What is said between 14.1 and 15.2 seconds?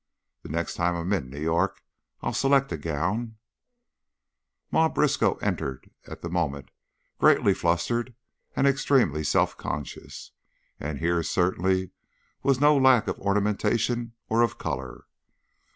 or of color.